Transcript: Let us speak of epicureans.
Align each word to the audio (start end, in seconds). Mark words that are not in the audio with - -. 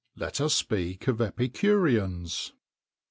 Let 0.15 0.41
us 0.41 0.55
speak 0.55 1.07
of 1.07 1.21
epicureans. 1.21 2.53